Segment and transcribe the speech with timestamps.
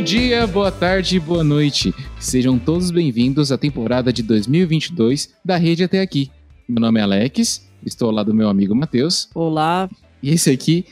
[0.00, 1.94] Bom dia, boa tarde, boa noite.
[2.18, 6.30] Sejam todos bem-vindos à temporada de 2022 da Rede Até Aqui.
[6.66, 9.28] Meu nome é Alex, estou ao lado do meu amigo Matheus.
[9.34, 9.90] Olá.
[10.22, 10.86] E esse aqui.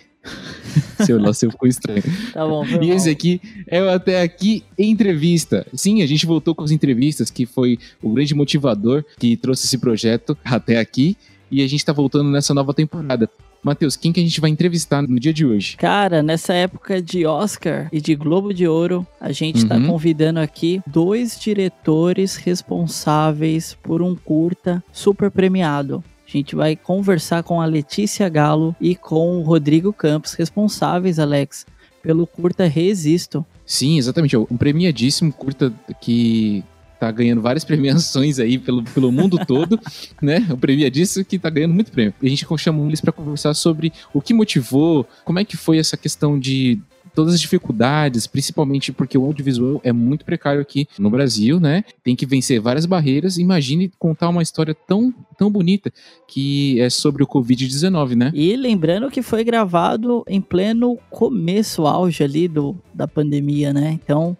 [1.06, 2.02] seu lá, seu ficou estranho.
[2.34, 5.66] Tá bom, E esse aqui é o Até Aqui Entrevista.
[5.72, 9.78] Sim, a gente voltou com as entrevistas, que foi o grande motivador que trouxe esse
[9.78, 11.16] projeto até aqui.
[11.50, 13.30] E a gente tá voltando nessa nova temporada.
[13.62, 15.76] Matheus, quem que a gente vai entrevistar no dia de hoje?
[15.76, 19.86] Cara, nessa época de Oscar e de Globo de Ouro, a gente tá Uhum.
[19.88, 26.02] convidando aqui dois diretores responsáveis por um curta super premiado.
[26.26, 31.66] A gente vai conversar com a Letícia Galo e com o Rodrigo Campos, responsáveis, Alex,
[32.02, 33.44] pelo curta Resisto.
[33.64, 34.36] Sim, exatamente.
[34.36, 36.62] Um premiadíssimo curta que
[36.98, 39.78] tá ganhando várias premiações aí pelo, pelo mundo todo,
[40.20, 40.46] né?
[40.50, 42.14] O premiadíssimo que tá ganhando muito prêmio.
[42.20, 45.78] E a gente chamou eles para conversar sobre o que motivou, como é que foi
[45.78, 46.80] essa questão de
[47.18, 51.82] todas as dificuldades, principalmente porque o audiovisual é muito precário aqui no Brasil, né?
[52.04, 53.38] Tem que vencer várias barreiras.
[53.38, 55.92] Imagine contar uma história tão, tão bonita
[56.28, 58.30] que é sobre o Covid-19, né?
[58.32, 63.98] E lembrando que foi gravado em pleno começo, auge ali do, da pandemia, né?
[64.00, 64.36] Então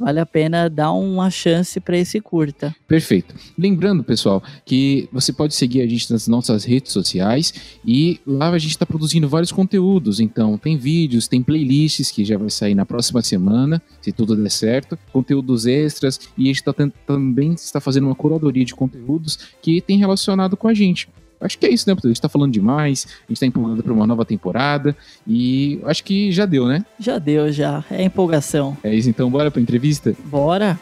[0.00, 2.74] vale a pena dar uma chance para esse curta.
[2.88, 3.34] Perfeito.
[3.56, 7.52] Lembrando, pessoal, que você pode seguir a gente nas nossas redes sociais
[7.84, 10.18] e lá a gente está produzindo vários conteúdos.
[10.18, 14.50] Então, tem vídeos, tem playlists que já vai sair na próxima semana, se tudo der
[14.50, 16.72] certo, conteúdos extras e a gente tá
[17.06, 21.08] também está fazendo uma curadoria de conteúdos que tem relacionado com a gente.
[21.40, 21.94] Acho que é isso, né?
[21.94, 24.94] Porque A gente tá falando demais, a gente tá empolgado para uma nova temporada
[25.26, 26.84] e acho que já deu, né?
[26.98, 27.84] Já deu, já.
[27.90, 28.76] É empolgação.
[28.84, 30.14] É isso, então bora pra entrevista?
[30.24, 30.78] Bora?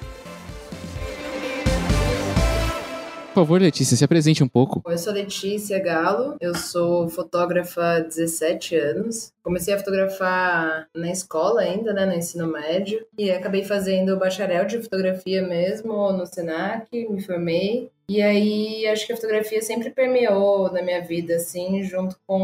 [3.38, 4.82] Por favor, Letícia, se apresente um pouco.
[4.90, 9.32] Eu sou Letícia Galo, eu sou fotógrafa há 17 anos.
[9.44, 14.66] Comecei a fotografar na escola ainda, né, no ensino médio, e acabei fazendo o bacharel
[14.66, 17.88] de fotografia mesmo no Senac, me formei.
[18.10, 22.42] E aí acho que a fotografia sempre permeou na minha vida, assim, junto com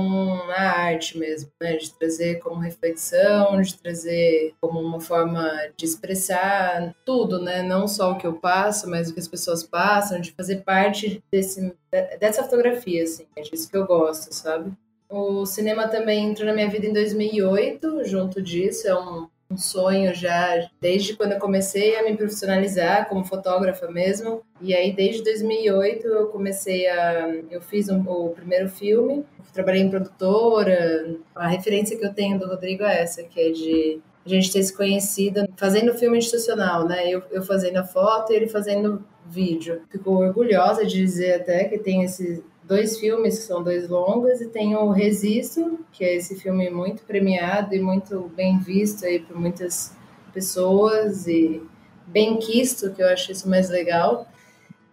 [0.50, 6.94] a arte mesmo, né, de trazer como reflexão, de trazer como uma forma de expressar
[7.06, 10.32] tudo, né, não só o que eu passo, mas o que as pessoas passam, de
[10.32, 11.74] fazer parte desse
[12.20, 14.72] dessa fotografia, assim, é disso que eu gosto, sabe?
[15.08, 20.14] O cinema também entrou na minha vida em 2008, junto disso, é um, um sonho
[20.14, 24.42] já desde quando eu comecei a me profissionalizar como fotógrafa mesmo.
[24.60, 27.28] E aí, desde 2008, eu comecei a.
[27.50, 31.16] Eu fiz um- o primeiro filme, trabalhei em produtora.
[31.34, 34.62] A referência que eu tenho do Rodrigo é essa, que é de a gente ter
[34.62, 37.08] se conhecido fazendo filme institucional, né?
[37.10, 39.82] Eu, eu fazendo a foto e ele fazendo vídeo.
[39.90, 44.48] Fico orgulhosa de dizer até que tem esses dois filmes que são dois longas e
[44.48, 49.38] tem o Resisto, que é esse filme muito premiado e muito bem visto aí por
[49.38, 49.94] muitas
[50.32, 51.62] pessoas e
[52.06, 54.26] bem quisto, que eu acho isso mais legal.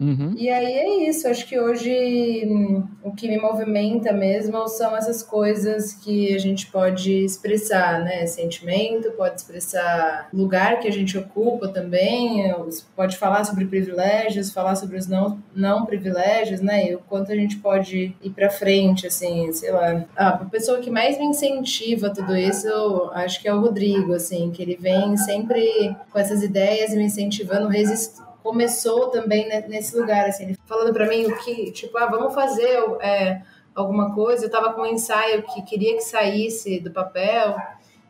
[0.02, 0.34] Uhum.
[0.36, 5.22] E aí é isso, acho que hoje hum, o que me movimenta mesmo são essas
[5.22, 8.26] coisas que a gente pode expressar, né?
[8.26, 12.52] Sentimento, pode expressar lugar que a gente ocupa também,
[12.96, 16.90] pode falar sobre privilégios, falar sobre os não, não privilégios, né?
[16.90, 20.04] E o quanto a gente pode ir pra frente, assim, sei lá.
[20.16, 24.14] Ah, a pessoa que mais me incentiva tudo isso, eu acho que é o Rodrigo,
[24.14, 29.68] assim, que ele vem sempre com essas ideias e me incentivando, resist começou também ne-
[29.68, 33.42] nesse lugar, assim, ele falando pra mim o que, tipo, ah, vamos fazer é,
[33.74, 34.46] alguma coisa.
[34.46, 37.56] Eu tava com um ensaio que queria que saísse do papel.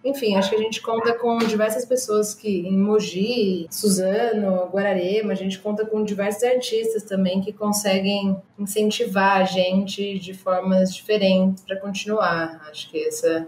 [0.04, 5.36] Enfim, acho que a gente conta com diversas pessoas que em Mogi, Suzano, Guararema, a
[5.36, 11.76] gente conta com diversos artistas também que conseguem incentivar a gente de formas diferentes para
[11.76, 12.60] continuar.
[12.68, 13.46] Acho que essa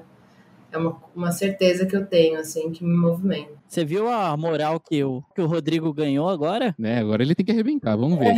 [0.70, 3.63] é uma, uma certeza que eu tenho, assim, que me movimenta.
[3.74, 6.72] Você viu a moral que o, que o Rodrigo ganhou agora?
[6.78, 8.32] Né, agora ele tem que arrebentar, vamos ver.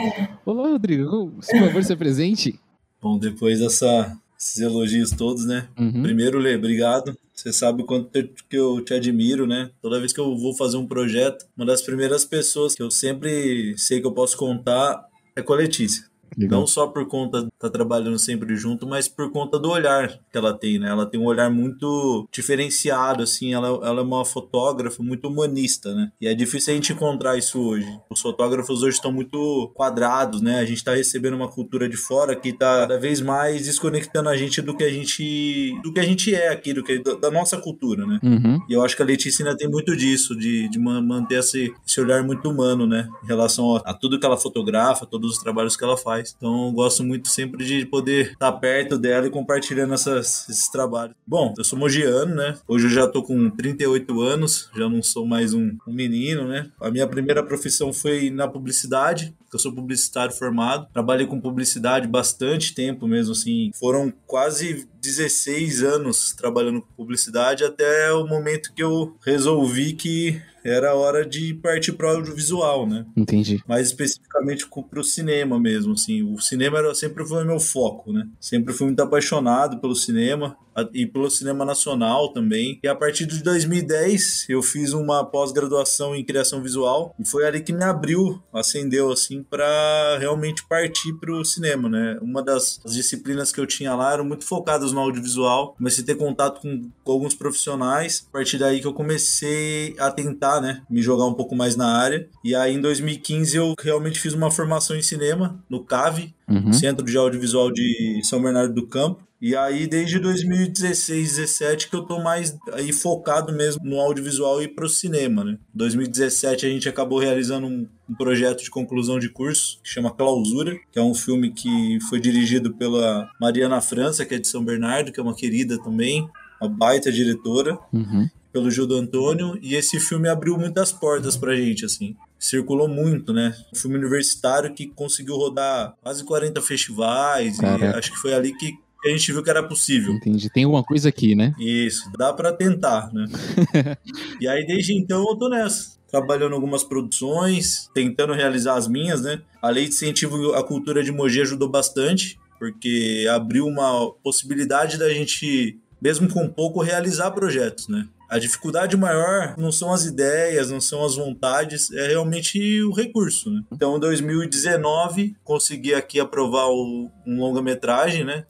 [0.46, 2.58] Olá, Rodrigo, por favor, se apresente.
[3.02, 5.68] Bom, depois dessa, esses elogios todos, né?
[5.78, 6.02] Uhum.
[6.02, 7.14] Primeiro, Lê, obrigado.
[7.34, 8.10] Você sabe o quanto
[8.48, 9.68] que eu te admiro, né?
[9.82, 13.76] Toda vez que eu vou fazer um projeto, uma das primeiras pessoas que eu sempre
[13.76, 15.04] sei que eu posso contar
[15.36, 16.04] é com a Letícia.
[16.36, 16.60] Legal.
[16.60, 20.36] Não só por conta de estar trabalhando sempre junto, mas por conta do olhar que
[20.36, 20.88] ela tem, né?
[20.90, 23.54] Ela tem um olhar muito diferenciado, assim.
[23.54, 26.10] Ela, ela é uma fotógrafa muito humanista, né?
[26.20, 27.86] E é difícil a gente encontrar isso hoje.
[28.10, 30.58] Os fotógrafos hoje estão muito quadrados, né?
[30.58, 34.36] A gente está recebendo uma cultura de fora que está cada vez mais desconectando a
[34.36, 37.56] gente do que a gente, do que a gente é aqui, do que, da nossa
[37.56, 38.20] cultura, né?
[38.22, 38.60] Uhum.
[38.68, 41.72] E eu acho que a Letícia ainda tem muito disso, de, de ma- manter esse,
[41.86, 43.08] esse olhar muito humano, né?
[43.24, 46.25] Em relação a, a tudo que ela fotografa, todos os trabalhos que ela faz.
[46.26, 46.34] Faz.
[46.36, 51.14] Então gosto muito sempre de poder estar perto dela e compartilhando essas, esses trabalhos.
[51.26, 52.54] Bom, eu sou mogiano, né?
[52.66, 56.70] Hoje eu já tô com 38 anos, já não sou mais um, um menino, né?
[56.80, 62.74] A minha primeira profissão foi na publicidade, eu sou publicitário formado, trabalhei com publicidade bastante
[62.74, 69.16] tempo mesmo, assim, foram quase 16 anos trabalhando com publicidade até o momento que eu
[69.24, 73.06] resolvi que era hora de partir para o audiovisual, né?
[73.16, 73.62] Entendi.
[73.68, 76.22] Mais especificamente para o cinema mesmo, assim.
[76.22, 78.26] O cinema era, sempre foi meu foco, né?
[78.40, 80.56] Sempre fui muito apaixonado pelo cinema
[80.92, 82.80] e pelo cinema nacional também.
[82.82, 87.60] E a partir de 2010 eu fiz uma pós-graduação em criação visual e foi ali
[87.60, 92.18] que me abriu, acendeu assim para realmente partir para o cinema, né?
[92.20, 95.74] Uma das disciplinas que eu tinha lá eram muito focadas no audiovisual.
[95.76, 98.26] Comecei a ter contato com, com alguns profissionais.
[98.28, 101.96] A partir daí que eu comecei a tentar, né, me jogar um pouco mais na
[101.96, 102.28] área.
[102.44, 106.72] E aí em 2015 eu realmente fiz uma formação em cinema no CAVE, uhum.
[106.72, 109.25] Centro de Audiovisual de São Bernardo do Campo.
[109.40, 114.68] E aí, desde 2016, 17 que eu tô mais aí focado mesmo no audiovisual e
[114.68, 115.58] pro cinema, né?
[115.74, 120.78] 2017 a gente acabou realizando um, um, projeto de conclusão de curso que chama Clausura,
[120.90, 125.12] que é um filme que foi dirigido pela Mariana França, que é de São Bernardo,
[125.12, 126.26] que é uma querida também,
[126.60, 127.78] uma baita diretora.
[127.92, 128.28] Uhum.
[128.52, 133.54] Pelo Gildo Antônio, e esse filme abriu muitas portas pra gente, assim circulou muito, né?
[133.72, 138.78] Um filme universitário que conseguiu rodar quase 40 festivais e acho que foi ali que
[139.04, 140.14] a gente viu que era possível.
[140.14, 140.50] Entendi.
[140.50, 141.54] Tem alguma coisa aqui, né?
[141.58, 143.26] Isso, dá para tentar, né?
[144.40, 145.96] e aí desde então eu tô nessa.
[146.08, 149.42] Trabalhando algumas produções, tentando realizar as minhas, né?
[149.60, 155.12] A lei de incentivo à cultura de Mogi ajudou bastante, porque abriu uma possibilidade da
[155.12, 158.08] gente, mesmo com pouco, realizar projetos, né?
[158.28, 163.50] A dificuldade maior não são as ideias, não são as vontades, é realmente o recurso.
[163.50, 163.62] Né?
[163.72, 168.44] Então, em 2019, consegui aqui aprovar um longa-metragem, né?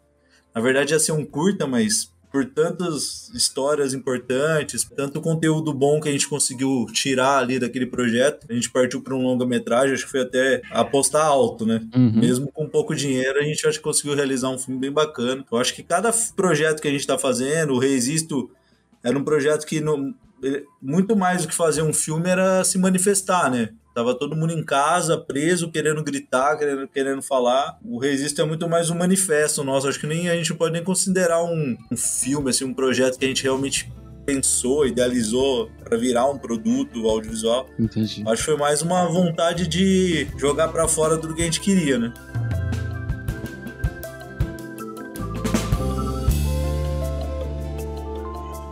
[0.56, 6.08] Na verdade, ia ser um curta, mas por tantas histórias importantes, tanto conteúdo bom que
[6.08, 10.10] a gente conseguiu tirar ali daquele projeto, a gente partiu para um longa-metragem, acho que
[10.10, 11.86] foi até apostar alto, né?
[11.94, 12.20] Uhum.
[12.20, 15.44] Mesmo com pouco dinheiro, a gente acho que conseguiu realizar um filme bem bacana.
[15.52, 18.50] Eu acho que cada projeto que a gente está fazendo, o Resisto
[19.04, 20.14] era um projeto que não,
[20.80, 23.74] muito mais do que fazer um filme era se manifestar, né?
[23.96, 27.78] Tava todo mundo em casa, preso, querendo gritar, querendo, querendo falar.
[27.82, 29.88] O Resisto é muito mais um manifesto nosso.
[29.88, 33.24] Acho que nem a gente pode nem considerar um, um filme, assim, um projeto que
[33.24, 33.90] a gente realmente
[34.26, 37.70] pensou, idealizou para virar um produto audiovisual.
[37.78, 38.22] Entendi.
[38.26, 41.98] Acho que foi mais uma vontade de jogar para fora tudo que a gente queria,
[41.98, 42.12] né?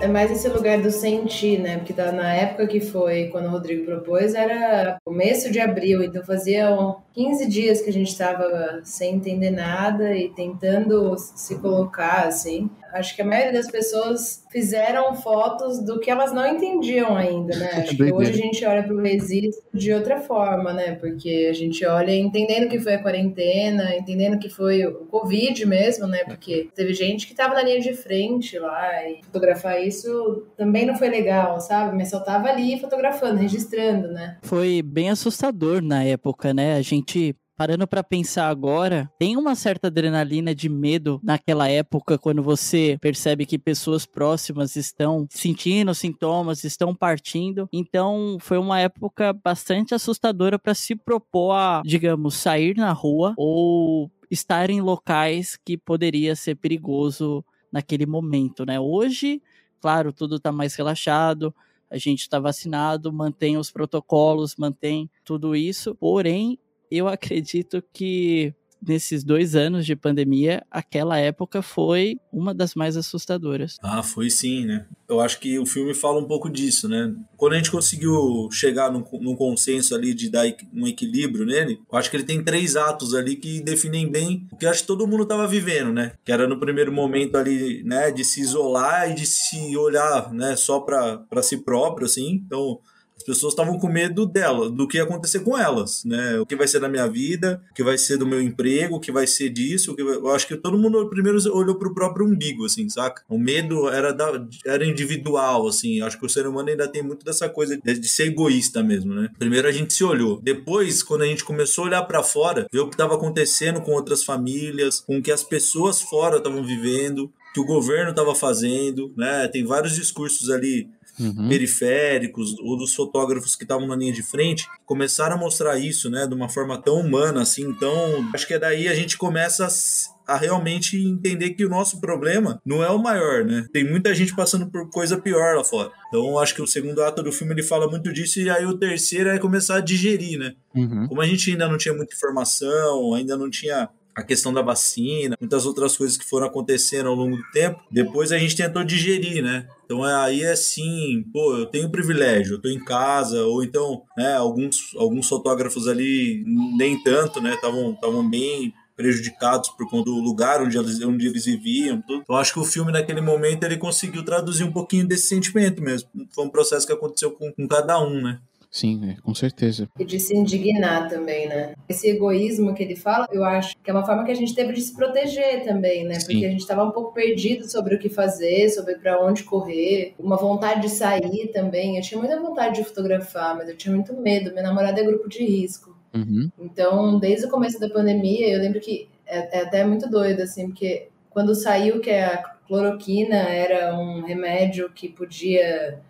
[0.04, 1.78] É mais esse lugar do sentir, né?
[1.78, 6.22] Porque tá, na época que foi, quando o Rodrigo propôs, era começo de abril, então
[6.22, 6.68] fazia
[7.14, 12.68] 15 dias que a gente estava sem entender nada e tentando se colocar, assim.
[12.94, 17.70] Acho que a maioria das pessoas fizeram fotos do que elas não entendiam ainda, né?
[17.82, 20.92] Acho que hoje a gente olha para o Resisto de outra forma, né?
[20.94, 26.06] Porque a gente olha entendendo que foi a quarentena, entendendo que foi o Covid mesmo,
[26.06, 26.18] né?
[26.24, 30.94] Porque teve gente que estava na linha de frente lá e fotografar isso também não
[30.94, 31.96] foi legal, sabe?
[31.96, 34.38] Mas só tava ali fotografando, registrando, né?
[34.42, 36.76] Foi bem assustador na época, né?
[36.76, 42.42] A gente parando para pensar agora, tem uma certa adrenalina de medo naquela época quando
[42.42, 47.68] você percebe que pessoas próximas estão sentindo sintomas, estão partindo.
[47.72, 54.10] Então, foi uma época bastante assustadora para se propor a, digamos, sair na rua ou
[54.30, 58.78] estar em locais que poderia ser perigoso naquele momento, né?
[58.80, 59.40] Hoje,
[59.80, 61.54] claro, tudo está mais relaxado,
[61.90, 66.58] a gente está vacinado, mantém os protocolos, mantém tudo isso, porém
[66.96, 68.54] eu acredito que
[68.86, 73.76] nesses dois anos de pandemia, aquela época foi uma das mais assustadoras.
[73.82, 74.86] Ah, foi sim, né?
[75.08, 77.14] Eu acho que o filme fala um pouco disso, né?
[77.36, 81.98] Quando a gente conseguiu chegar num, num consenso ali de dar um equilíbrio nele, eu
[81.98, 85.06] acho que ele tem três atos ali que definem bem o que acho que todo
[85.06, 86.12] mundo estava vivendo, né?
[86.24, 90.56] Que era no primeiro momento ali, né, de se isolar e de se olhar, né,
[90.56, 92.42] só para si próprio, assim.
[92.46, 92.80] Então,
[93.16, 96.38] as pessoas estavam com medo dela, do que ia acontecer com elas, né?
[96.38, 99.00] O que vai ser da minha vida, o que vai ser do meu emprego, o
[99.00, 99.92] que vai ser disso.
[99.92, 100.16] O que vai...
[100.16, 103.22] Eu acho que todo mundo primeiro olhou pro próprio umbigo, assim, saca?
[103.28, 104.44] O medo era, da...
[104.66, 106.00] era individual, assim.
[106.02, 109.30] Acho que o ser humano ainda tem muito dessa coisa de ser egoísta mesmo, né?
[109.38, 110.40] Primeiro a gente se olhou.
[110.42, 113.92] Depois, quando a gente começou a olhar para fora, ver o que estava acontecendo com
[113.92, 119.12] outras famílias, com o que as pessoas fora estavam vivendo, que o governo estava fazendo,
[119.16, 119.46] né?
[119.46, 121.48] Tem vários discursos ali uhum.
[121.48, 126.26] periféricos ou dos fotógrafos que estavam na linha de frente, começaram a mostrar isso, né,
[126.26, 127.62] de uma forma tão humana assim.
[127.62, 132.00] Então, acho que é daí a gente começa a, a realmente entender que o nosso
[132.00, 133.66] problema não é o maior, né?
[133.72, 135.90] Tem muita gente passando por coisa pior lá fora.
[136.08, 138.78] Então, acho que o segundo ato do filme ele fala muito disso e aí o
[138.78, 140.54] terceiro é começar a digerir, né?
[140.74, 141.08] Uhum.
[141.08, 145.36] Como a gente ainda não tinha muita informação, ainda não tinha a questão da vacina,
[145.40, 147.80] muitas outras coisas que foram acontecendo ao longo do tempo.
[147.90, 149.66] Depois a gente tentou digerir, né?
[149.84, 154.02] Então é, aí é assim, pô, eu tenho privilégio, eu tô em casa, ou então,
[154.16, 156.42] né, alguns, alguns fotógrafos ali
[156.76, 162.00] nem tanto, né, estavam bem prejudicados por conta do lugar onde eles, onde eles viviam,
[162.02, 162.22] tudo.
[162.22, 166.08] Então acho que o filme naquele momento ele conseguiu traduzir um pouquinho desse sentimento mesmo.
[166.32, 168.40] Foi um processo que aconteceu com, com cada um, né?
[168.74, 169.88] Sim, é, com certeza.
[169.96, 171.74] E de se indignar também, né?
[171.88, 174.72] Esse egoísmo que ele fala, eu acho que é uma forma que a gente teve
[174.72, 176.18] de se proteger também, né?
[176.18, 176.26] Sim.
[176.26, 180.16] Porque a gente estava um pouco perdido sobre o que fazer, sobre para onde correr,
[180.18, 181.96] uma vontade de sair também.
[181.96, 184.52] Eu tinha muita vontade de fotografar, mas eu tinha muito medo.
[184.52, 185.96] Meu namorado é grupo de risco.
[186.12, 186.50] Uhum.
[186.58, 190.66] Então, desde o começo da pandemia, eu lembro que é, é até muito doido, assim,
[190.66, 196.00] porque quando saiu que a cloroquina era um remédio que podia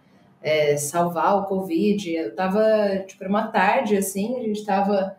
[0.45, 2.15] é, salvar o Covid.
[2.15, 2.63] Eu tava,
[3.07, 5.17] tipo, era uma tarde, assim, a gente tava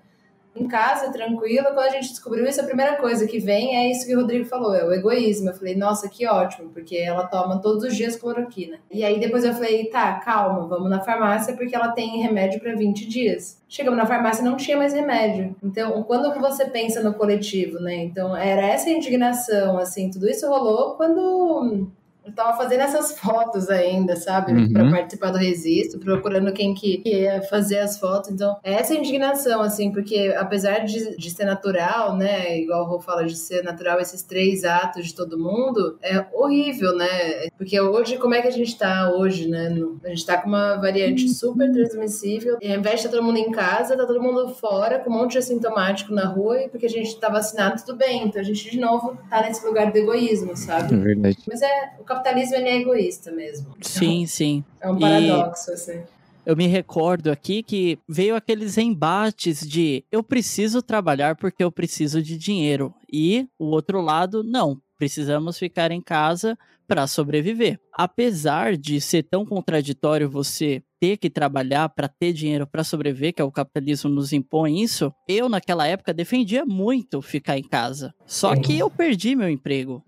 [0.56, 1.72] em casa, tranquila.
[1.74, 4.46] Quando a gente descobriu isso, a primeira coisa que vem é isso que o Rodrigo
[4.46, 5.50] falou, é o egoísmo.
[5.50, 8.78] Eu falei, nossa, que ótimo, porque ela toma todos os dias cloroquina.
[8.90, 12.76] E aí depois eu falei, tá, calma, vamos na farmácia, porque ela tem remédio para
[12.76, 13.60] 20 dias.
[13.68, 15.56] Chegamos na farmácia não tinha mais remédio.
[15.62, 17.96] Então, quando você pensa no coletivo, né?
[17.96, 21.90] Então, era essa indignação, assim, tudo isso rolou quando
[22.26, 24.52] eu tava fazendo essas fotos ainda, sabe?
[24.52, 24.74] Uhum.
[24.74, 28.32] Pra participar do registro, procurando quem que ia fazer as fotos.
[28.32, 32.58] Então, é essa indignação, assim, porque apesar de, de ser natural, né?
[32.60, 36.96] Igual o Rô fala de ser natural, esses três atos de todo mundo, é horrível,
[36.96, 37.50] né?
[37.58, 39.72] Porque hoje, como é que a gente tá hoje, né?
[40.04, 42.58] A gente tá com uma variante super transmissível.
[42.62, 45.14] E ao invés de estar todo mundo em casa, tá todo mundo fora, com um
[45.14, 48.26] monte de assintomático na rua, e porque a gente tá vacinado, tudo bem.
[48.26, 50.96] Então a gente, de novo, tá nesse lugar do egoísmo, sabe?
[50.96, 51.38] É verdade.
[51.48, 53.76] Mas é o capitalismo é egoísta mesmo.
[53.82, 54.64] Sim, sim.
[54.82, 55.74] É um paradoxo, e...
[55.74, 56.04] assim.
[56.46, 62.22] Eu me recordo aqui que veio aqueles embates de eu preciso trabalhar porque eu preciso
[62.22, 62.94] de dinheiro.
[63.12, 66.56] E o outro lado, não, precisamos ficar em casa
[66.88, 67.80] para sobreviver.
[67.92, 73.42] Apesar de ser tão contraditório você ter que trabalhar para ter dinheiro para sobreviver, que
[73.42, 78.14] é o capitalismo nos impõe isso, eu naquela época defendia muito ficar em casa.
[78.28, 80.04] Só que eu perdi meu emprego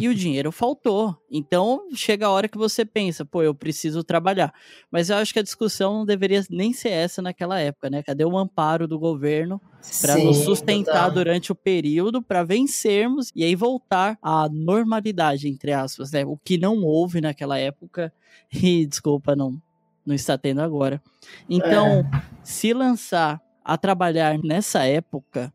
[0.00, 1.16] e o dinheiro faltou.
[1.30, 4.52] Então chega a hora que você pensa, pô, eu preciso trabalhar.
[4.90, 8.02] Mas eu acho que a discussão não deveria nem ser essa naquela época, né?
[8.02, 9.60] Cadê o amparo do governo
[10.00, 16.10] para nos sustentar durante o período para vencermos e aí voltar à normalidade, entre aspas,
[16.12, 16.24] né?
[16.24, 18.12] O que não houve naquela época
[18.52, 19.60] e desculpa, não
[20.06, 21.02] não está tendo agora.
[21.48, 22.22] Então, é.
[22.42, 25.50] se lançar a trabalhar nessa época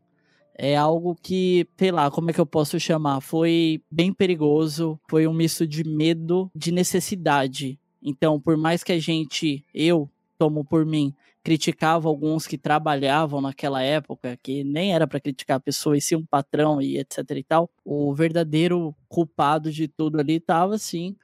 [0.62, 3.22] é algo que, sei lá, como é que eu posso chamar?
[3.22, 7.80] Foi bem perigoso, foi um misto de medo, de necessidade.
[8.02, 10.06] Então, por mais que a gente, eu
[10.38, 15.60] tomo por mim, criticava alguns que trabalhavam naquela época, que nem era para criticar a
[15.60, 20.34] pessoa, e sim um patrão e etc e tal, o verdadeiro culpado de tudo ali
[20.34, 21.16] estava, sim,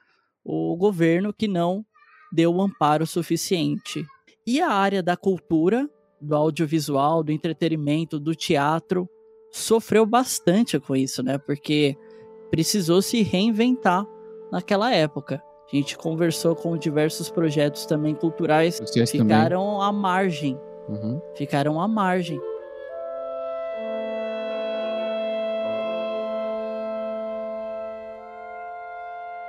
[0.43, 1.85] o governo que não
[2.33, 4.03] deu o amparo suficiente.
[4.47, 5.87] E a área da cultura,
[6.19, 9.07] do audiovisual, do entretenimento, do teatro,
[9.57, 11.37] sofreu bastante com isso, né?
[11.37, 11.97] Porque
[12.49, 14.05] precisou se reinventar
[14.51, 15.41] naquela época.
[15.71, 19.83] A gente conversou com diversos projetos também culturais que ficaram também.
[19.83, 20.59] à margem.
[20.87, 21.21] Uhum.
[21.35, 22.39] Ficaram à margem.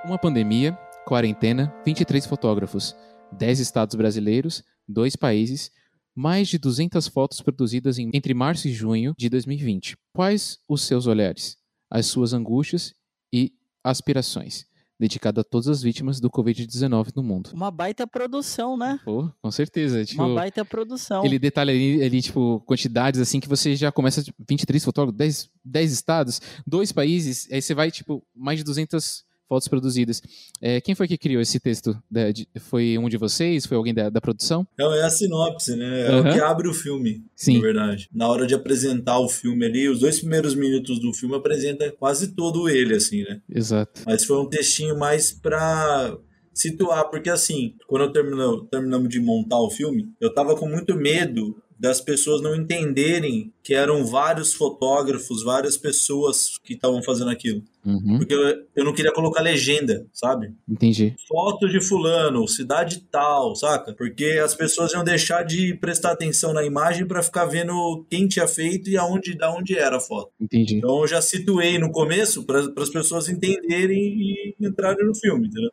[0.05, 2.97] Uma pandemia, quarentena, 23 fotógrafos,
[3.31, 5.71] 10 estados brasileiros, dois países,
[6.19, 9.97] mais de 200 fotos produzidas em, entre março e junho de 2020.
[10.13, 11.57] Quais os seus olhares,
[11.89, 12.93] as suas angústias
[13.33, 13.53] e
[13.85, 14.67] aspirações?
[14.99, 17.51] Dedicado a todas as vítimas do Covid-19 no mundo.
[17.55, 18.99] Uma baita produção, né?
[19.05, 20.05] Pô, com certeza.
[20.05, 21.25] Tipo, Uma baita produção.
[21.25, 25.51] Ele detalha ali, ali, tipo, quantidades assim que você já começa, tipo, 23 fotógrafos, 10,
[25.65, 30.23] 10 estados, dois países, aí você vai, tipo, mais de 200 fotos produzidas.
[30.61, 31.97] É, quem foi que criou esse texto?
[32.11, 33.67] Da, de, foi um de vocês?
[33.67, 34.67] Foi alguém da, da produção?
[34.79, 36.07] Não, é a sinopse, né?
[36.07, 36.21] É uhum.
[36.21, 37.55] o que abre o filme, Sim.
[37.55, 38.09] na verdade.
[38.13, 42.35] Na hora de apresentar o filme ali, os dois primeiros minutos do filme apresenta quase
[42.35, 43.41] todo ele, assim, né?
[43.53, 44.03] Exato.
[44.05, 46.17] Mas foi um textinho mais pra
[46.53, 51.57] situar, porque assim, quando eu terminamos de montar o filme, eu tava com muito medo
[51.79, 57.63] das pessoas não entenderem que eram vários fotógrafos, várias pessoas que estavam fazendo aquilo.
[57.85, 58.19] Uhum.
[58.19, 60.53] Porque eu, eu não queria colocar legenda, sabe?
[60.69, 61.15] Entendi.
[61.29, 63.95] Foto de fulano, cidade tal, saca?
[63.95, 68.49] Porque as pessoas iam deixar de prestar atenção na imagem para ficar vendo quem tinha
[68.49, 70.33] feito e aonde, da onde era a foto.
[70.41, 70.77] Entendi.
[70.77, 75.71] Então eu já situei no começo para as pessoas entenderem e entrarem no filme, entendeu?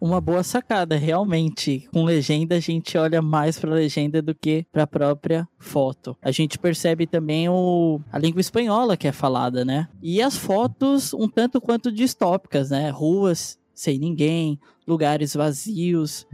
[0.00, 1.88] Uma boa sacada, realmente.
[1.92, 6.16] Com legenda, a gente olha mais para a legenda do que para a própria foto.
[6.22, 9.88] A gente percebe também o, a língua espanhola que é falada, né?
[10.02, 12.90] E as fotos um tanto quanto distópicas, né?
[12.90, 16.26] Ruas sem ninguém, lugares vazios,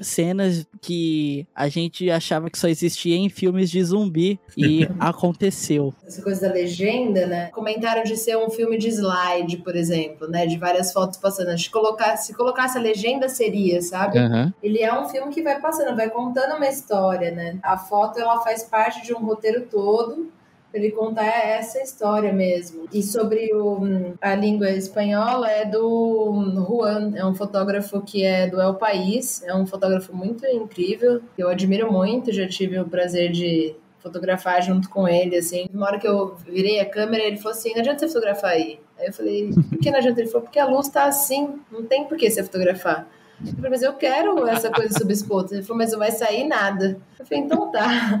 [0.00, 5.92] cenas que a gente achava que só existia em filmes de zumbi e aconteceu.
[6.06, 7.50] Essa coisa da legenda, né?
[7.50, 10.46] Comentaram de ser um filme de slide, por exemplo, né?
[10.46, 11.56] De várias fotos passando.
[11.56, 14.18] Que colocar, se colocasse a legenda, seria, sabe?
[14.18, 14.54] Aham.
[14.62, 17.58] Ele é um filme que vai passando, vai contando uma história, né?
[17.64, 20.30] A foto, ela faz parte de um roteiro todo
[20.72, 22.86] ele contar essa história mesmo.
[22.92, 28.60] E sobre o, a língua espanhola é do Juan, é um fotógrafo que é do
[28.60, 33.74] El País, é um fotógrafo muito incrível, eu admiro muito, já tive o prazer de
[34.02, 35.66] fotografar junto com ele, assim.
[35.72, 38.80] Na hora que eu virei a câmera, ele falou assim, não adianta você fotografar aí.
[38.98, 40.20] Aí eu falei, por que não adianta?
[40.20, 43.08] Ele falou, porque a luz tá assim, não tem por que você fotografar.
[43.44, 45.54] Eu falei, mas eu quero essa coisa subexposta.
[45.54, 46.98] Ele falou, mas não vai sair nada.
[47.18, 48.20] Eu falei, então tá.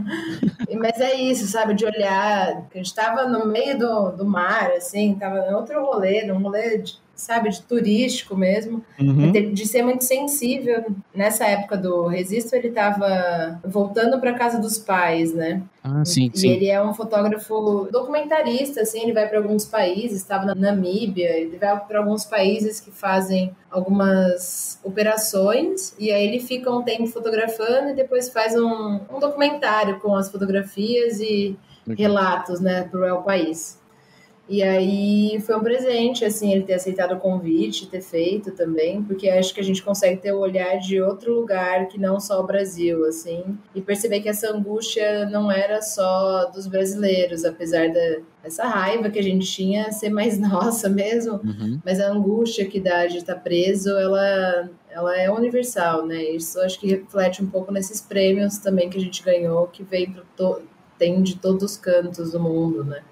[0.78, 2.64] Mas é isso, sabe, de olhar.
[2.72, 6.78] A gente tava no meio do, do mar, assim, tava em outro rolê, num rolê,
[6.78, 8.84] de, sabe, de turístico mesmo.
[9.00, 9.32] Uhum.
[9.32, 10.84] De, de ser muito sensível.
[11.14, 15.62] Nessa época do Resisto, ele tava voltando para casa dos pais, né?
[15.84, 16.48] Ah, sim, E sim.
[16.48, 21.56] ele é um fotógrafo documentarista, assim, ele vai para alguns países, estava na Namíbia, ele
[21.56, 27.90] vai para alguns países que fazem algumas operações, e aí ele fica um tempo fotografando
[27.90, 31.56] e depois faz um, um documentário com as fotografias e
[31.98, 33.81] relatos, né, para o El País.
[34.48, 39.28] E aí foi um presente, assim, ele ter aceitado o convite, ter feito também, porque
[39.30, 42.46] acho que a gente consegue ter o olhar de outro lugar que não só o
[42.46, 43.42] Brasil, assim,
[43.74, 49.18] e perceber que essa angústia não era só dos brasileiros, apesar da essa raiva que
[49.20, 51.80] a gente tinha ser mais nossa mesmo, Uhum.
[51.84, 56.22] mas a angústia que dá de estar preso, ela, ela é universal, né?
[56.24, 60.10] Isso acho que reflete um pouco nesses prêmios também que a gente ganhou, que vem
[60.10, 60.60] pro to...
[60.98, 63.02] tem de todos os cantos do mundo, né?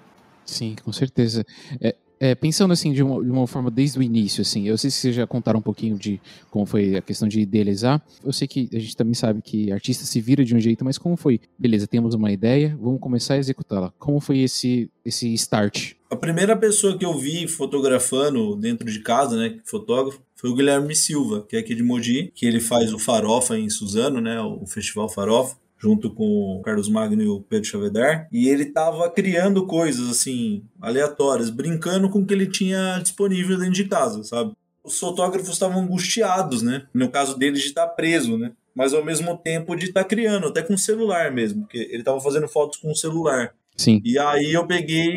[0.51, 1.45] Sim, com certeza.
[1.79, 4.91] É, é, pensando assim de uma, de uma forma desde o início, assim, eu sei
[4.91, 7.99] se vocês já contaram um pouquinho de como foi a questão de idealizar.
[8.23, 10.97] Eu sei que a gente também sabe que artista se vira de um jeito, mas
[10.97, 11.39] como foi?
[11.57, 13.93] Beleza, temos uma ideia, vamos começar a executá-la.
[13.97, 15.93] Como foi esse esse start?
[16.11, 20.95] A primeira pessoa que eu vi fotografando dentro de casa, né, fotógrafo, foi o Guilherme
[20.95, 24.65] Silva, que é aqui de Mogi, que ele faz o Farofa em Suzano, né, o
[24.67, 29.65] Festival Farofa, junto com o Carlos Magno e o Pedro Chavedar, e ele tava criando
[29.65, 34.51] coisas assim aleatórias, brincando com o que ele tinha disponível dentro de casa, sabe?
[34.83, 36.85] Os fotógrafos estavam angustiados, né?
[36.93, 38.51] No caso dele de estar preso, né?
[38.75, 42.47] Mas ao mesmo tempo de estar criando, até com celular mesmo, porque ele tava fazendo
[42.47, 43.53] fotos com o celular.
[43.75, 44.01] Sim.
[44.05, 45.09] E aí eu peguei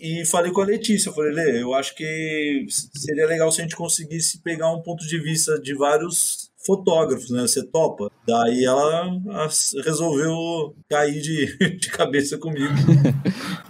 [0.00, 3.64] e falei com a Letícia, eu falei, Lê, eu acho que seria legal se a
[3.64, 7.42] gente conseguisse pegar um ponto de vista de vários fotógrafos, né?
[7.42, 8.10] Você topa?
[8.26, 9.18] Daí ela
[9.84, 12.74] resolveu cair de, de cabeça comigo.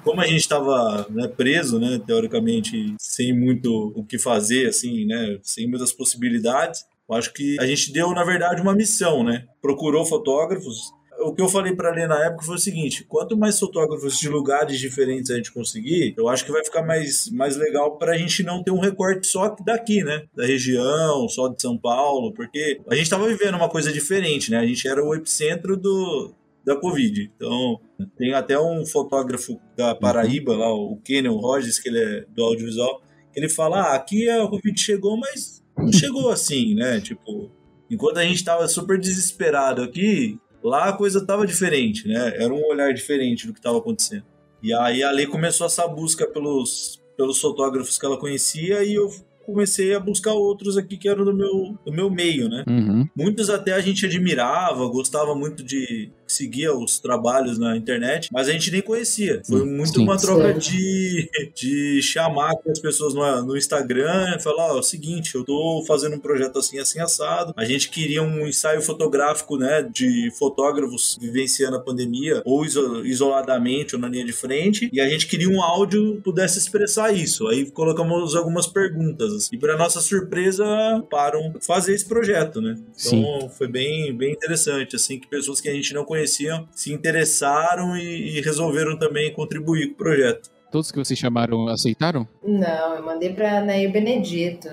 [0.02, 5.38] Como a gente estava né, preso, né, teoricamente, sem muito o que fazer, assim, né,
[5.42, 9.44] sem muitas possibilidades, eu acho que a gente deu, na verdade, uma missão, né?
[9.60, 10.92] Procurou fotógrafos.
[11.24, 14.28] O que eu falei para ler na época foi o seguinte: quanto mais fotógrafos de
[14.28, 18.18] lugares diferentes a gente conseguir, eu acho que vai ficar mais, mais legal para a
[18.18, 20.24] gente não ter um recorte só daqui, né?
[20.36, 24.58] Da região, só de São Paulo, porque a gente estava vivendo uma coisa diferente, né?
[24.58, 27.30] A gente era o epicentro do, da Covid.
[27.34, 27.80] Então,
[28.18, 33.00] tem até um fotógrafo da Paraíba, lá, o Kenyon Rogers, que ele é do audiovisual,
[33.32, 37.00] que ele fala: ah, aqui a Covid chegou, mas não chegou assim, né?
[37.00, 37.50] Tipo,
[37.90, 42.34] enquanto a gente tava super desesperado aqui, lá a coisa tava diferente, né?
[42.36, 44.24] Era um olhar diferente do que tava acontecendo.
[44.62, 49.10] E aí a Lei começou essa busca pelos, pelos fotógrafos que ela conhecia e eu
[49.44, 52.64] comecei a buscar outros aqui que eram do meu, do meu meio, né?
[52.66, 53.06] Uhum.
[53.14, 58.52] Muitos até a gente admirava, gostava muito de seguir os trabalhos na internet, mas a
[58.52, 59.42] gente nem conhecia.
[59.46, 60.02] Foi muito sim.
[60.02, 64.82] uma troca de, de chamar as pessoas no, no Instagram e falar, ó, é o
[64.82, 67.52] seguinte, eu tô fazendo um projeto assim, assim, assado.
[67.56, 73.94] A gente queria um ensaio fotográfico, né, de fotógrafos vivenciando a pandemia, ou iso- isoladamente
[73.94, 77.46] ou na linha de frente, e a gente queria um áudio que pudesse expressar isso.
[77.48, 79.56] Aí colocamos algumas perguntas, assim.
[79.56, 80.64] e para nossa surpresa,
[81.10, 82.76] param fazer esse projeto, né?
[82.78, 83.50] Então Sim.
[83.56, 87.96] foi bem, bem interessante, assim, que pessoas que a gente não conhecia conheciam se interessaram
[87.96, 90.50] e, e resolveram também contribuir com o projeto.
[90.72, 92.26] Todos que vocês chamaram aceitaram?
[92.42, 94.68] Não, eu mandei pra Neir Benedito,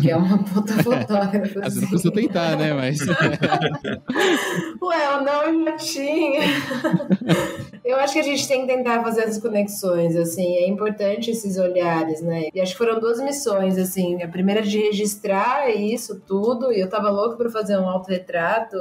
[0.00, 1.58] que é uma puta fotógrafa.
[1.60, 2.72] Às vezes não precisa tentar, né?
[2.72, 3.00] Mas.
[4.80, 6.42] Ué, eu não já tinha.
[7.84, 11.58] Eu acho que a gente tem que tentar fazer essas conexões, assim, é importante esses
[11.58, 12.44] olhares, né?
[12.54, 14.22] E acho que foram duas missões, assim.
[14.22, 18.76] A primeira de registrar isso tudo, e eu tava louca pra fazer um autorretrato.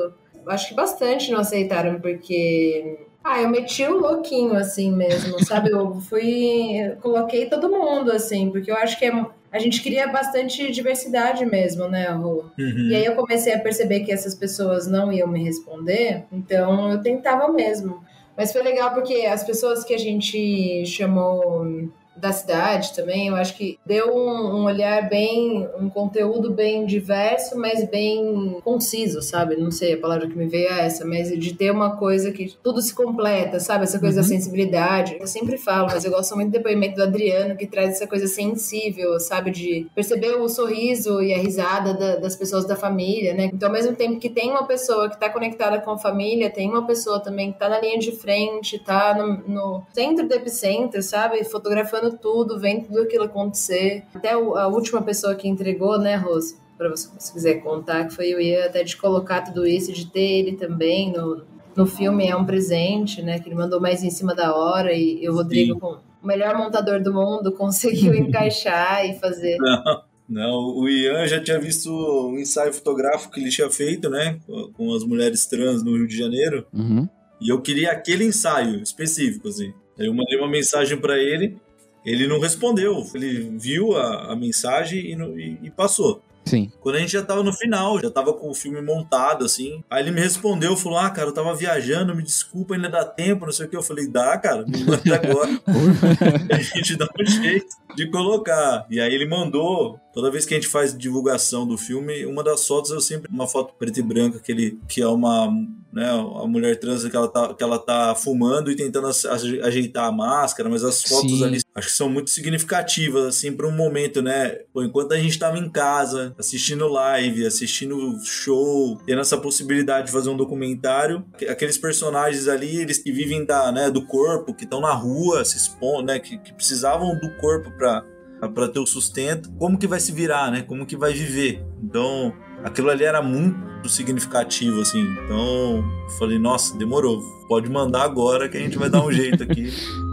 [0.47, 5.69] Acho que bastante não aceitaram, porque ah, eu meti o louquinho, assim mesmo, sabe?
[5.69, 6.95] Eu fui.
[7.01, 11.87] Coloquei todo mundo, assim, porque eu acho que é, a gente queria bastante diversidade mesmo,
[11.87, 12.45] né, Rô?
[12.57, 12.89] Uhum.
[12.89, 17.01] E aí eu comecei a perceber que essas pessoas não iam me responder, então eu
[17.01, 18.03] tentava mesmo.
[18.37, 23.55] Mas foi legal porque as pessoas que a gente chamou da cidade também, eu acho
[23.55, 29.55] que deu um, um, olhar bem, um conteúdo bem diverso, mas bem conciso, sabe?
[29.55, 32.55] Não sei, a palavra que me veio é essa, mas de ter uma coisa que
[32.61, 33.83] tudo se completa, sabe?
[33.83, 34.23] Essa coisa uhum.
[34.23, 35.17] da sensibilidade.
[35.19, 38.27] Eu sempre falo, mas eu gosto muito do depoimento do Adriano, que traz essa coisa
[38.27, 39.51] sensível, sabe?
[39.51, 43.49] De perceber o sorriso e a risada da, das pessoas da família, né?
[43.53, 46.69] Então, ao mesmo tempo que tem uma pessoa que tá conectada com a família, tem
[46.69, 51.01] uma pessoa também que tá na linha de frente, tá no, no centro do epicentro,
[51.01, 51.43] sabe?
[51.43, 54.03] Fotografando tudo, vendo tudo aquilo acontecer.
[54.13, 56.57] Até a última pessoa que entregou, né, Rose?
[56.77, 60.05] Para você se quiser contar, que foi o Ian, até de colocar tudo isso, de
[60.05, 61.43] ter ele também no,
[61.75, 63.39] no filme é um presente, né?
[63.39, 66.57] Que ele mandou mais em cima da hora e, e o Rodrigo, com o melhor
[66.57, 69.57] montador do mundo, conseguiu encaixar e fazer.
[69.57, 70.09] Não.
[70.29, 74.37] Não, o Ian já tinha visto um ensaio fotográfico que ele tinha feito, né?
[74.73, 76.67] Com as mulheres trans no Rio de Janeiro.
[76.71, 77.09] Uhum.
[77.41, 79.73] E eu queria aquele ensaio específico, assim.
[79.97, 81.57] Aí eu mandei uma mensagem para ele
[82.05, 83.05] ele não respondeu.
[83.13, 86.21] Ele viu a, a mensagem e, e, e, passou.
[86.45, 86.71] Sim.
[86.79, 89.83] Quando a gente já tava no final, já tava com o filme montado, assim.
[89.89, 93.45] Aí ele me respondeu, falou: Ah, cara, eu tava viajando, me desculpa, ainda dá tempo,
[93.45, 93.77] não sei o que.
[93.77, 95.51] Eu falei: Dá, cara, me manda agora.
[96.51, 98.87] a gente dá um jeito de colocar.
[98.89, 102.67] E aí ele mandou Toda vez que a gente faz divulgação do filme, uma das
[102.67, 105.47] fotos eu sempre uma foto preta e branca que ele que é uma,
[105.91, 110.11] né, a mulher trans que ela tá que ela tá fumando e tentando ajeitar a
[110.11, 111.43] máscara, mas as fotos Sim.
[111.43, 114.49] ali acho que são muito significativas assim para um momento, né?
[114.73, 120.13] Pô, enquanto a gente estava em casa, assistindo live, assistindo show, tendo essa possibilidade de
[120.13, 124.81] fazer um documentário, aqueles personagens ali, eles que vivem da, né, do corpo, que estão
[124.81, 128.05] na rua, se expondo, né, que, que precisavam do corpo para
[128.47, 130.61] para ter o sustento, como que vai se virar, né?
[130.61, 131.61] Como que vai viver?
[131.83, 135.01] Então, aquilo ali era muito significativo, assim.
[135.01, 137.21] Então, eu falei, nossa, demorou.
[137.47, 139.69] Pode mandar agora que a gente vai dar um jeito aqui.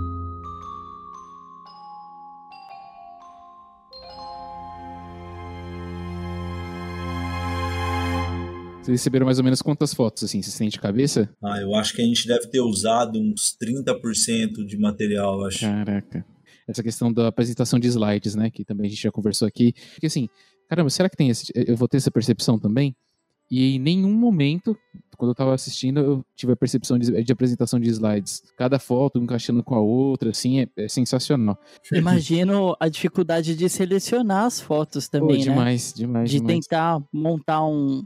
[8.82, 11.28] Vocês receberam mais ou menos quantas fotos, assim, vocês têm de cabeça?
[11.42, 15.58] Ah, eu acho que a gente deve ter usado uns 30% de material, acho.
[15.58, 16.24] Caraca
[16.68, 18.50] essa questão da apresentação de slides, né?
[18.50, 19.72] Que também a gente já conversou aqui.
[19.92, 20.28] Porque assim,
[20.68, 22.94] caramba, será que tem esse, eu vou ter essa percepção também?
[23.50, 24.76] E em nenhum momento,
[25.16, 28.42] quando eu estava assistindo, eu tive a percepção de, de, apresentação de slides.
[28.56, 31.56] Cada foto encaixando com a outra, assim, é, é sensacional.
[31.92, 35.98] Imagino a dificuldade de selecionar as fotos também, demais, né?
[35.98, 36.66] Demais, De demais.
[36.66, 38.04] tentar montar um,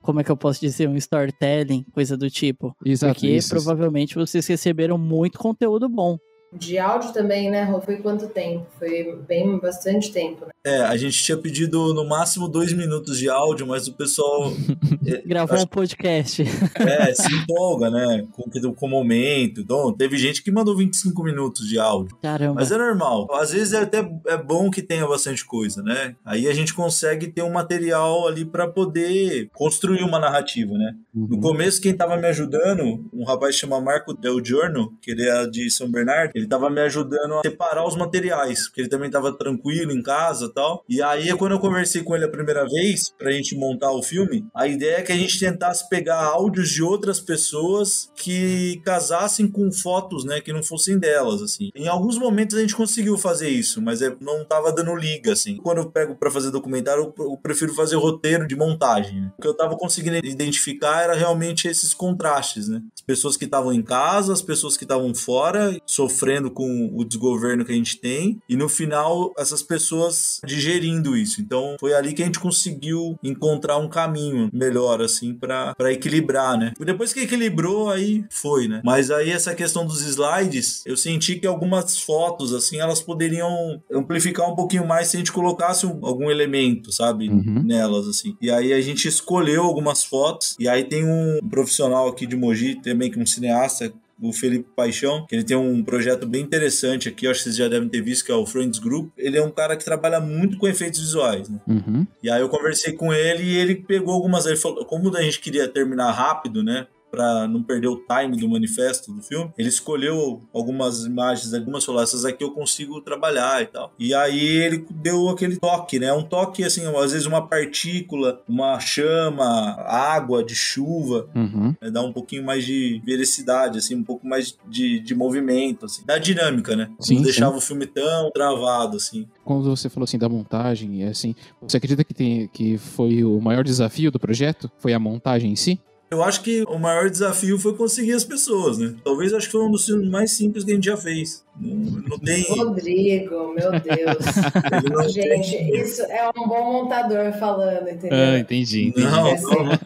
[0.00, 2.74] como é que eu posso dizer, um storytelling, coisa do tipo.
[2.84, 3.48] Exato, Porque isso.
[3.50, 6.16] provavelmente vocês receberam muito conteúdo bom.
[6.52, 7.80] De áudio também, né, Rô?
[7.80, 8.66] Foi quanto tempo?
[8.78, 10.52] Foi bem bastante tempo, né?
[10.64, 14.52] É, a gente tinha pedido no máximo dois minutos de áudio, mas o pessoal.
[15.26, 16.42] Gravou um podcast.
[16.74, 18.26] É, se empolga, né?
[18.32, 19.60] Com, com o momento.
[19.60, 22.16] Então, teve gente que mandou 25 minutos de áudio.
[22.22, 22.54] Caramba.
[22.54, 23.28] Mas é normal.
[23.32, 26.16] Às vezes é até é bom que tenha bastante coisa, né?
[26.24, 30.94] Aí a gente consegue ter um material ali para poder construir uma narrativa, né?
[31.14, 31.28] Uhum.
[31.28, 35.46] No começo, quem tava me ajudando, um rapaz chama Marco Del Giorno, que ele é
[35.46, 39.32] de São Bernardo, ele tava me ajudando a separar os materiais, porque ele também tava
[39.32, 40.84] tranquilo em casa tal.
[40.86, 44.44] E aí, quando eu conversei com ele a primeira vez, pra gente montar o filme,
[44.54, 49.72] a ideia é que a gente tentasse pegar áudios de outras pessoas que casassem com
[49.72, 51.70] fotos, né, que não fossem delas, assim.
[51.74, 55.56] Em alguns momentos a gente conseguiu fazer isso, mas é, não tava dando liga, assim.
[55.56, 59.22] Quando eu pego para fazer documentário, eu, prefiro fazer roteiro de montagem.
[59.22, 59.32] Né?
[59.38, 62.82] O que eu tava conseguindo identificar era realmente esses contrastes, né?
[62.94, 67.04] As pessoas que estavam em casa, as pessoas que estavam fora, sofrendo sofrendo com o
[67.04, 71.40] desgoverno que a gente tem e no final essas pessoas digerindo isso.
[71.40, 76.72] Então foi ali que a gente conseguiu encontrar um caminho melhor assim para equilibrar, né?
[76.80, 78.80] E depois que equilibrou aí foi, né?
[78.84, 84.50] Mas aí essa questão dos slides, eu senti que algumas fotos assim, elas poderiam amplificar
[84.50, 87.62] um pouquinho mais se a gente colocasse um, algum elemento, sabe, Uhum.
[87.64, 88.36] nelas assim.
[88.40, 92.76] E aí a gente escolheu algumas fotos e aí tem um profissional aqui de Mogi
[92.82, 97.08] também que é um cineasta o Felipe Paixão, que ele tem um projeto bem interessante
[97.08, 99.10] aqui, acho que vocês já devem ter visto, que é o Friends Group.
[99.16, 101.60] Ele é um cara que trabalha muito com efeitos visuais, né?
[101.66, 102.06] Uhum.
[102.22, 104.46] E aí eu conversei com ele e ele pegou algumas.
[104.46, 106.86] Ele falou, como a gente queria terminar rápido, né?
[107.10, 112.02] Pra não perder o time do manifesto do filme, ele escolheu algumas imagens, algumas falou,
[112.02, 113.92] essas aqui eu consigo trabalhar e tal.
[113.98, 116.12] E aí ele deu aquele toque, né?
[116.12, 121.74] Um toque assim, às vezes uma partícula, uma chama, água de chuva, Uhum.
[121.80, 121.90] né?
[121.90, 126.04] dá um pouquinho mais de veracidade, assim, um pouco mais de, de movimento, assim.
[126.04, 126.90] Da dinâmica, né?
[127.00, 127.22] Sim, não sim.
[127.24, 129.26] deixava o filme tão travado, assim.
[129.44, 133.40] Quando você falou assim da montagem, é assim, você acredita que, tem, que foi o
[133.40, 134.70] maior desafio do projeto?
[134.78, 135.80] Foi a montagem em si?
[136.08, 138.94] Eu acho que o maior desafio foi conseguir as pessoas, né?
[139.02, 141.44] Talvez acho que foi um dos filmes mais simples que a gente já fez.
[141.60, 141.74] Não,
[142.08, 142.42] não tem.
[142.48, 145.12] Rodrigo, meu Deus.
[145.12, 148.16] Gente, tem- isso é um bom montador falando, entendeu?
[148.18, 149.06] Ah, entendi, entendi.
[149.06, 149.78] Não, não.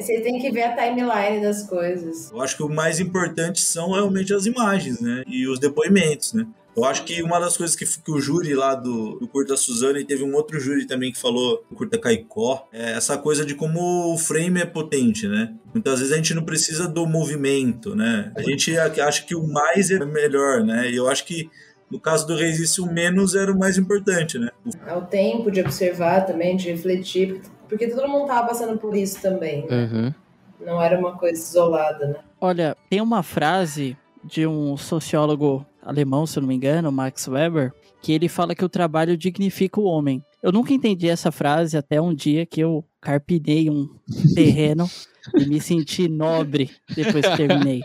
[0.00, 2.30] Você tem que ver a timeline das coisas.
[2.30, 5.24] Eu acho que o mais importante são realmente as imagens, né?
[5.26, 6.46] E os depoimentos, né?
[6.76, 9.98] Eu acho que uma das coisas que, que o júri lá do, do Curta Suzana,
[9.98, 13.54] e teve um outro júri também que falou, o Curta Caicó, é essa coisa de
[13.54, 15.54] como o frame é potente, né?
[15.72, 18.30] Muitas vezes a gente não precisa do movimento, né?
[18.36, 20.90] A gente acha que o mais é melhor, né?
[20.90, 21.48] E eu acho que
[21.90, 24.50] no caso do Resiste, o menos era o mais importante, né?
[24.64, 29.22] O Ao tempo de observar também, de refletir, porque todo mundo tava passando por isso
[29.22, 29.66] também.
[29.66, 29.88] né?
[29.92, 30.14] Uhum.
[30.60, 32.16] Não era uma coisa isolada, né?
[32.40, 37.72] Olha, tem uma frase de um sociólogo alemão, se eu não me engano, Max Weber,
[38.02, 40.22] que ele fala que o trabalho dignifica o homem.
[40.42, 43.88] Eu nunca entendi essa frase até um dia que eu carpinei um
[44.34, 44.88] terreno
[45.34, 47.82] e me senti nobre depois que terminei.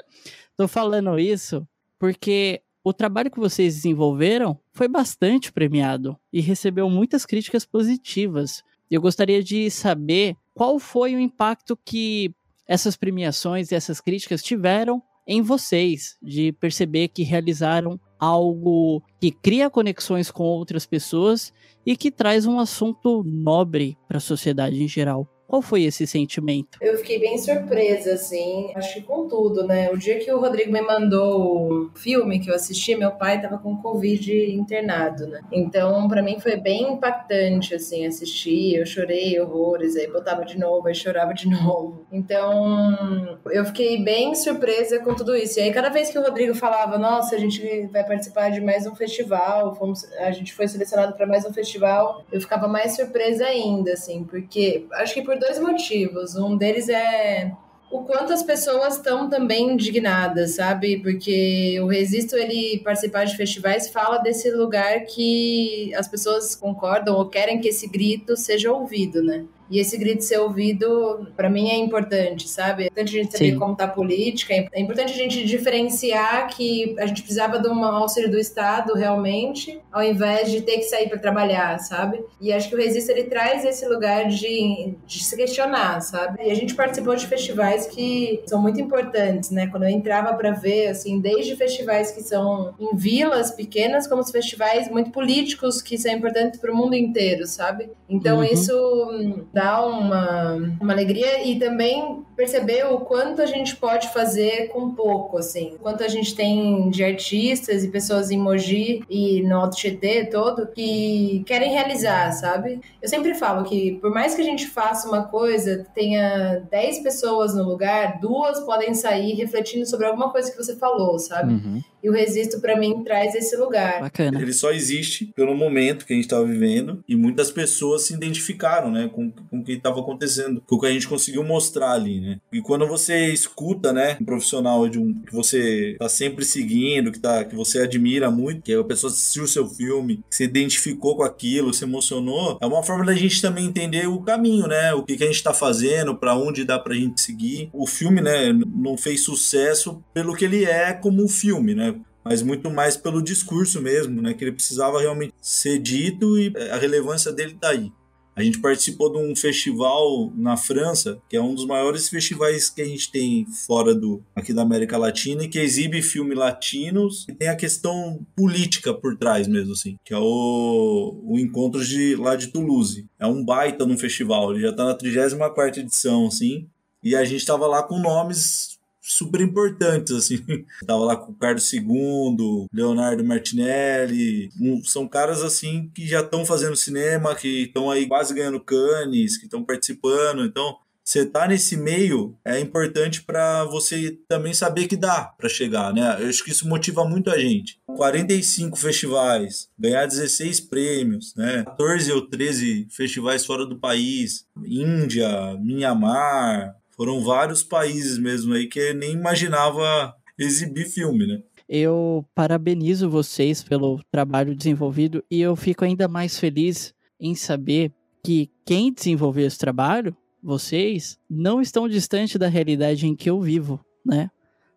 [0.58, 1.66] Tô falando isso
[1.98, 8.64] porque o trabalho que vocês desenvolveram foi bastante premiado e recebeu muitas críticas positivas.
[8.90, 12.34] Eu gostaria de saber qual foi o impacto que
[12.68, 19.70] essas premiações e essas críticas tiveram em vocês, de perceber que realizaram algo que cria
[19.70, 21.52] conexões com outras pessoas
[21.86, 25.28] e que traz um assunto nobre para a sociedade em geral.
[25.52, 26.78] Qual foi esse sentimento?
[26.80, 29.92] Eu fiquei bem surpresa, assim, acho que com tudo, né?
[29.92, 33.58] O dia que o Rodrigo me mandou o filme que eu assisti, meu pai tava
[33.58, 35.42] com Covid internado, né?
[35.52, 38.76] Então, pra mim foi bem impactante, assim, assistir.
[38.76, 42.06] Eu chorei horrores, aí botava de novo, aí chorava de novo.
[42.10, 45.60] Então, eu fiquei bem surpresa com tudo isso.
[45.60, 48.88] E aí, cada vez que o Rodrigo falava, nossa, a gente vai participar de mais
[48.88, 53.46] um festival, fomos, a gente foi selecionado para mais um festival, eu ficava mais surpresa
[53.46, 56.36] ainda, assim, porque acho que por dois motivos.
[56.36, 57.52] Um deles é
[57.92, 61.00] o quanto as pessoas estão também indignadas, sabe?
[61.02, 67.28] Porque o Resisto, ele participar de festivais, fala desse lugar que as pessoas concordam ou
[67.28, 69.46] querem que esse grito seja ouvido, né?
[69.72, 72.84] E esse grito ser ouvido, para mim, é importante, sabe?
[72.84, 73.60] É importante a gente saber Sim.
[73.60, 77.84] como tá a política, é importante a gente diferenciar que a gente precisava de um
[77.86, 82.22] auxílio do Estado, realmente, ao invés de ter que sair para trabalhar, sabe?
[82.40, 86.44] E acho que o Resista, ele traz esse lugar de, de se questionar, sabe?
[86.44, 89.68] E a gente participou de festivais que são muito importantes, né?
[89.68, 94.32] Quando eu entrava para ver, assim, desde festivais que são em vilas pequenas, como os
[94.32, 97.90] festivais muito políticos que são importantes para o mundo inteiro, sabe?
[98.10, 98.44] Então Uhum.
[98.44, 104.70] isso hum, dá uma, uma alegria e também perceber o quanto a gente pode fazer
[104.70, 105.76] com pouco, assim.
[105.76, 110.26] O quanto a gente tem de artistas e pessoas em Mogi e no Alto Tietê
[110.26, 112.82] todo que querem realizar, sabe?
[113.00, 117.54] Eu sempre falo que por mais que a gente faça uma coisa, tenha 10 pessoas
[117.54, 121.54] no lugar, duas podem sair refletindo sobre alguma coisa que você falou, sabe?
[121.54, 121.82] Uhum.
[122.04, 124.02] E o Resisto, pra mim, traz esse lugar.
[124.02, 124.42] Bacana.
[124.42, 128.92] Ele só existe pelo momento que a gente estava vivendo e muitas pessoas se identificaram,
[128.92, 132.22] né, com, com o que estava acontecendo, com o que a gente conseguiu mostrar ali,
[132.22, 132.40] né.
[132.52, 137.20] E quando você escuta, né, um profissional de um que você tá sempre seguindo, que
[137.20, 141.24] tá que você admira muito, que a pessoa assistiu o seu filme, se identificou com
[141.24, 145.18] aquilo, se emocionou, é uma forma da gente também entender o caminho, né, o que,
[145.18, 147.70] que a gente tá fazendo, para onde dá pra gente seguir.
[147.74, 152.42] O filme, né, não fez sucesso pelo que ele é como um filme, né, mas
[152.42, 154.34] muito mais pelo discurso mesmo, né?
[154.34, 157.92] Que ele precisava realmente ser dito e a relevância dele tá aí.
[158.36, 162.82] A gente participou de um festival na França, que é um dos maiores festivais que
[162.82, 167.26] a gente tem fora do aqui da América Latina e que exibe filmes latinos.
[167.28, 172.16] E tem a questão política por trás mesmo assim, que é o, o encontro de
[172.16, 173.06] lá de Toulouse.
[173.20, 176.68] É um baita num festival, ele já tá na 34 edição assim,
[177.04, 178.71] e a gente tava lá com nomes
[179.02, 180.38] super importantes, assim.
[180.86, 184.50] Tava lá com o Carlos II, Leonardo Martinelli.
[184.60, 189.38] Um, são caras, assim, que já estão fazendo cinema, que estão aí quase ganhando canes,
[189.38, 190.46] que estão participando.
[190.46, 195.94] Então, você tá nesse meio é importante para você também saber que dá para chegar,
[195.94, 196.18] né?
[196.20, 197.80] Eu acho que isso motiva muito a gente.
[197.98, 201.64] 45 festivais, ganhar 16 prêmios, né?
[201.66, 208.94] 14 ou 13 festivais fora do país, Índia, Mianmar, foram vários países mesmo aí que
[208.94, 211.42] nem imaginava exibir filme, né?
[211.68, 217.92] Eu parabenizo vocês pelo trabalho desenvolvido e eu fico ainda mais feliz em saber
[218.24, 223.84] que quem desenvolveu esse trabalho, vocês, não estão distante da realidade em que eu vivo,
[224.06, 224.30] né?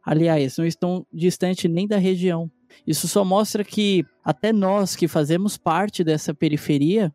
[0.03, 2.51] Aliás, não estão distante nem da região.
[2.87, 7.15] Isso só mostra que até nós que fazemos parte dessa periferia,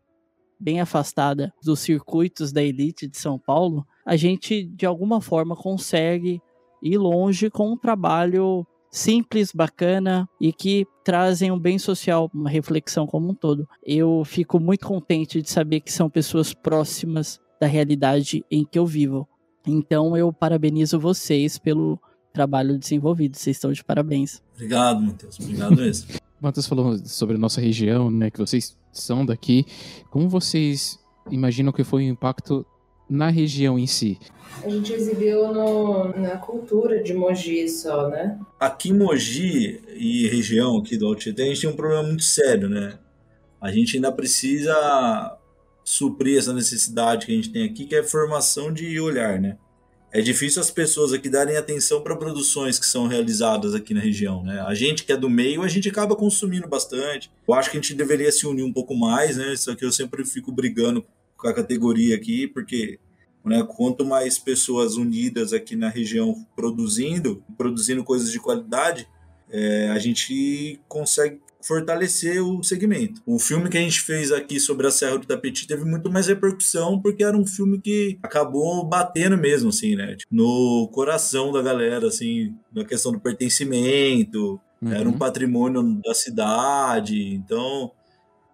[0.59, 6.41] bem afastada dos circuitos da elite de São Paulo, a gente de alguma forma consegue
[6.81, 13.05] ir longe com um trabalho simples, bacana e que trazem um bem social, uma reflexão
[13.05, 13.67] como um todo.
[13.85, 18.85] Eu fico muito contente de saber que são pessoas próximas da realidade em que eu
[18.85, 19.27] vivo.
[19.65, 21.99] Então eu parabenizo vocês pelo
[22.33, 23.35] trabalho desenvolvido.
[23.37, 24.41] Vocês estão de parabéns.
[24.55, 25.39] Obrigado, Matheus.
[25.39, 26.09] Obrigado mesmo.
[26.41, 29.65] Matheus falou sobre a nossa região, né, que vocês são daqui.
[30.09, 30.97] Como vocês
[31.29, 32.65] imaginam que foi o impacto
[33.09, 34.19] na região em si?
[34.63, 38.37] A gente exibiu no, na cultura de Mogi só, né?
[38.59, 42.67] Aqui em Mogi e região aqui do Altietê, a gente tem um problema muito sério,
[42.67, 42.99] né?
[43.61, 45.37] A gente ainda precisa
[45.83, 49.57] suprir essa necessidade que a gente tem aqui, que é a formação de olhar, né?
[50.11, 54.43] É difícil as pessoas aqui darem atenção para produções que são realizadas aqui na região,
[54.43, 54.59] né?
[54.61, 57.31] A gente que é do meio, a gente acaba consumindo bastante.
[57.47, 59.53] Eu acho que a gente deveria se unir um pouco mais, né?
[59.53, 61.05] Isso aqui eu sempre fico brigando
[61.39, 62.99] com a categoria aqui, porque
[63.45, 69.07] né, quanto mais pessoas unidas aqui na região produzindo, produzindo coisas de qualidade,
[69.49, 73.21] é, a gente consegue fortalecer o segmento.
[73.25, 76.27] O filme que a gente fez aqui sobre a Serra do Tapeti teve muito mais
[76.27, 80.15] repercussão porque era um filme que acabou batendo mesmo, assim, né?
[80.15, 84.93] Tipo, no coração da galera, assim, na questão do pertencimento, uhum.
[84.93, 87.91] era um patrimônio da cidade, então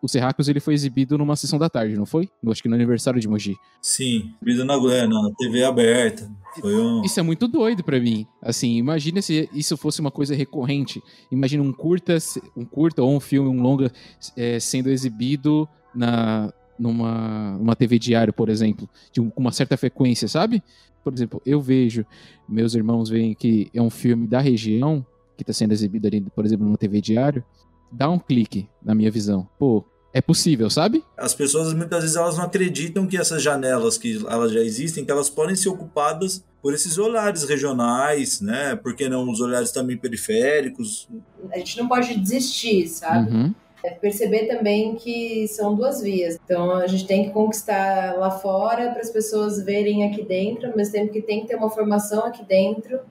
[0.06, 2.30] o Serracos ele foi exibido numa sessão da tarde, não foi?
[2.48, 3.56] Acho que no aniversário de Mogi.
[3.82, 6.32] Sim, exibido na, na TV aberta.
[6.64, 7.02] Um...
[7.04, 8.28] Isso é muito doido para mim.
[8.40, 11.02] Assim, imagina se isso fosse uma coisa recorrente.
[11.32, 12.18] Imagina um curta,
[12.56, 13.92] um curta ou um filme, um longa
[14.38, 20.62] é, sendo exibido na numa uma TV diário, por exemplo, com uma certa frequência, sabe?
[21.04, 22.06] Por exemplo, eu vejo,
[22.48, 25.06] meus irmãos veem que é um filme da região
[25.38, 27.44] que está sendo exibido ali, por exemplo, numa TV diário,
[27.92, 29.48] dá um clique na minha visão.
[29.58, 31.04] Pô, é possível, sabe?
[31.18, 35.12] As pessoas muitas vezes elas não acreditam que essas janelas que elas já existem, que
[35.12, 38.78] elas podem ser ocupadas por esses olhares regionais, né?
[38.78, 41.10] Por que não os olhares também periféricos?
[41.52, 43.30] A gente não pode desistir, sabe?
[43.30, 43.54] Uhum.
[43.84, 46.40] É perceber também que são duas vias.
[46.46, 50.78] Então a gente tem que conquistar lá fora para as pessoas verem aqui dentro, ao
[50.78, 53.02] mesmo tempo que tem que ter uma formação aqui dentro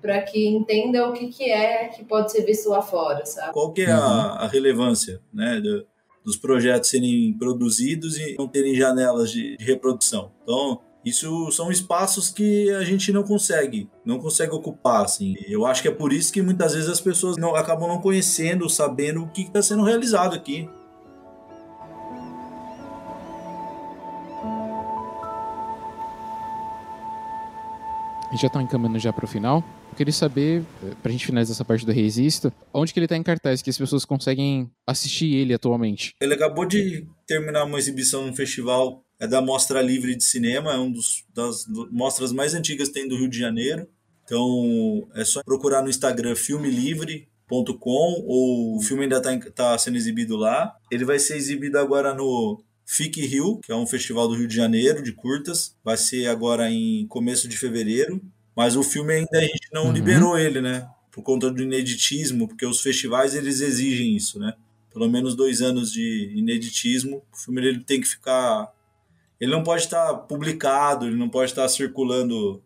[0.00, 3.52] para que entenda o que, que é que pode ser visto lá fora, sabe?
[3.52, 4.20] Qual que é a, uhum.
[4.38, 5.60] a relevância, né?
[5.60, 5.91] Do
[6.24, 10.30] dos projetos serem produzidos e não terem janelas de, de reprodução.
[10.42, 15.34] Então, isso são espaços que a gente não consegue, não consegue ocupar, assim.
[15.48, 18.68] Eu acho que é por isso que muitas vezes as pessoas não, acabam não conhecendo,
[18.70, 20.68] sabendo o que está sendo realizado aqui.
[28.32, 29.62] A gente já está encaminhando já para o final.
[29.90, 33.14] Eu queria saber, eh, pra gente finalizar essa parte do Resisto, onde que ele tá
[33.14, 36.14] em cartaz, que as pessoas conseguem assistir ele atualmente?
[36.18, 40.76] Ele acabou de terminar uma exibição num festival é da Mostra Livre de Cinema, é
[40.78, 40.94] uma
[41.34, 43.86] das mostras mais antigas que tem do Rio de Janeiro.
[44.24, 50.36] Então é só procurar no Instagram filmelivre.com ou o filme ainda está tá sendo exibido
[50.36, 50.74] lá.
[50.90, 54.54] Ele vai ser exibido agora no Fique Rio, que é um festival do Rio de
[54.54, 55.74] Janeiro de curtas.
[55.82, 58.20] Vai ser agora em começo de fevereiro.
[58.54, 59.92] Mas o filme ainda a gente não uhum.
[59.92, 60.86] liberou ele, né?
[61.10, 64.52] Por conta do ineditismo, porque os festivais eles exigem isso, né?
[64.92, 67.22] Pelo menos dois anos de ineditismo.
[67.32, 68.70] O filme ele tem que ficar.
[69.40, 72.62] Ele não pode estar publicado, ele não pode estar circulando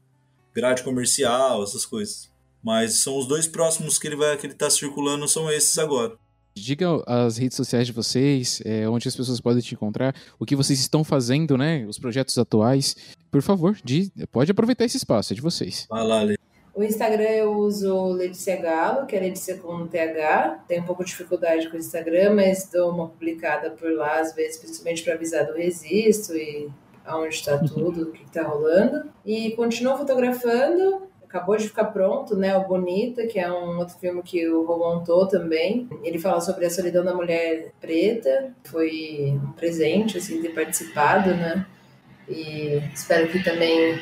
[0.53, 2.29] grade comercial, essas coisas.
[2.61, 6.19] Mas são os dois próximos que ele vai que ele está circulando são esses agora.
[6.57, 10.57] Diga as redes sociais de vocês, é, onde as pessoas podem te encontrar, o que
[10.57, 11.85] vocês estão fazendo, né?
[11.87, 12.97] Os projetos atuais.
[13.31, 15.87] Por favor, de, pode aproveitar esse espaço, é de vocês.
[15.91, 16.39] Vai lá, Lê.
[16.75, 20.65] O Instagram eu uso Letícia Galo, que é Letícia com TH.
[20.67, 24.35] Tenho um pouco de dificuldade com o Instagram, mas dou uma publicada por lá, às
[24.35, 26.71] vezes, principalmente para avisar do Resisto e
[27.05, 29.11] aonde está tudo, o que está rolando.
[29.25, 31.07] E continuo fotografando
[31.37, 32.57] acabou de ficar pronto, né?
[32.57, 35.89] O Bonita, que é um outro filme que o Rô montou também.
[36.03, 38.53] Ele fala sobre a solidão da mulher preta.
[38.65, 41.67] Foi um presente, assim, ter participado, né?
[42.29, 43.99] E espero que também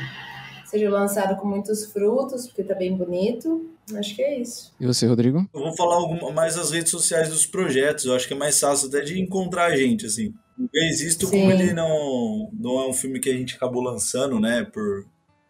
[0.64, 3.70] seja lançado com muitos frutos, porque tá bem bonito.
[3.96, 4.72] Acho que é isso.
[4.80, 5.46] E você, Rodrigo?
[5.52, 8.06] Eu vou falar alguma, mais as redes sociais dos projetos.
[8.06, 10.32] Eu acho que é mais fácil até de encontrar a gente, assim.
[10.72, 15.04] Existo, como ele não, não é um filme que a gente acabou lançando, né, por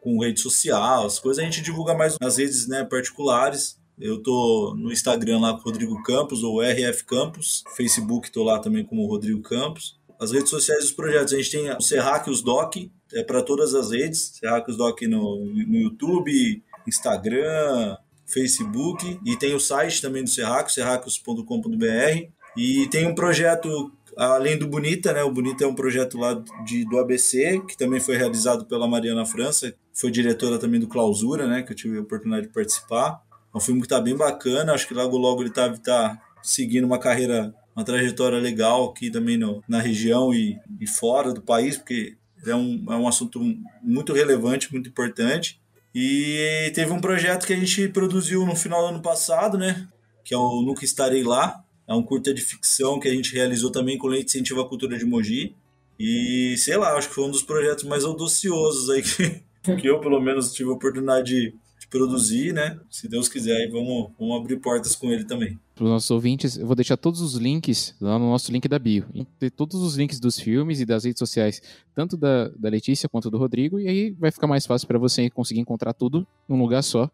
[0.05, 3.81] com rede social, as coisas a gente divulga mais nas redes né, particulares.
[3.99, 8.85] Eu tô no Instagram lá com Rodrigo Campos, ou RF Campos, Facebook tô lá também
[8.85, 9.99] como Rodrigo Campos.
[10.21, 12.77] As redes sociais dos projetos, a gente tem o Serraquios Doc,
[13.15, 17.97] é para todas as redes, Serraquios Doc no, no YouTube, Instagram,
[18.27, 22.29] Facebook, e tem o site também do Serraquios, serraquios.com.br.
[22.57, 25.23] E tem um projeto além do Bonita, né?
[25.23, 26.35] O Bonita é um projeto lá
[26.65, 31.47] de, do ABC, que também foi realizado pela Mariana França, foi diretora também do Clausura,
[31.47, 31.63] né?
[31.63, 33.21] Que eu tive a oportunidade de participar.
[33.55, 36.85] É um filme que tá bem bacana, acho que logo logo ele tá, tá seguindo
[36.85, 41.77] uma carreira, uma trajetória legal aqui também no, na região e, e fora do país,
[41.77, 43.41] porque é um, é um assunto
[43.83, 45.61] muito relevante, muito importante.
[45.95, 49.87] E teve um projeto que a gente produziu no final do ano passado, né?
[50.25, 53.71] Que é o Nunca Estarei Lá, é um curta de ficção que a gente realizou
[53.71, 55.55] também com Leite Incentivo à Cultura de Mogi.
[55.99, 59.43] E, sei lá, acho que foi um dos projetos mais audaciosos aí que,
[59.77, 62.81] que eu, pelo menos, tive a oportunidade de, de produzir, né?
[62.91, 65.59] Se Deus quiser, aí vamos, vamos abrir portas com ele também.
[65.75, 68.79] Para os nossos ouvintes, eu vou deixar todos os links lá no nosso link da
[68.79, 69.05] bio.
[69.39, 71.63] Tem todos os links dos filmes e das redes sociais,
[71.95, 75.29] tanto da, da Letícia quanto do Rodrigo, e aí vai ficar mais fácil para você
[75.31, 77.11] conseguir encontrar tudo num lugar só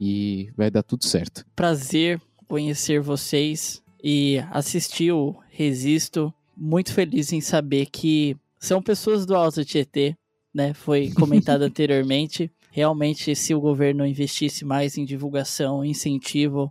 [0.00, 1.44] e vai dar tudo certo.
[1.54, 6.32] Prazer conhecer vocês e assistir o Resisto.
[6.54, 10.14] Muito feliz em saber que são pessoas do Alto Tietê,
[10.52, 10.74] né?
[10.74, 12.52] Foi comentado anteriormente.
[12.70, 16.70] Realmente, se o governo investisse mais em divulgação, incentivo,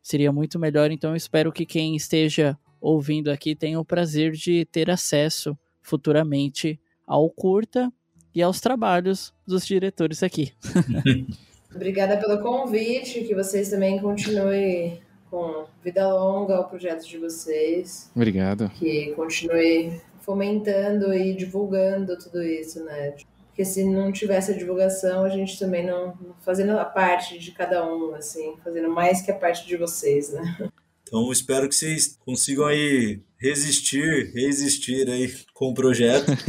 [0.00, 0.92] seria muito melhor.
[0.92, 6.78] Então, eu espero que quem esteja ouvindo aqui tenha o prazer de ter acesso futuramente
[7.04, 7.92] ao curta
[8.32, 10.52] e aos trabalhos dos diretores aqui.
[11.74, 15.00] Obrigada pelo convite, que vocês também continuem
[15.30, 18.10] com vida longa ao projeto de vocês.
[18.14, 18.68] Obrigado.
[18.70, 23.14] Que continue fomentando e divulgando tudo isso, né?
[23.46, 27.84] Porque se não tivesse a divulgação, a gente também não fazendo a parte de cada
[27.86, 30.70] um, assim, fazendo mais que a parte de vocês, né?
[31.02, 36.30] Então espero que vocês consigam aí resistir, resistir aí com o projeto.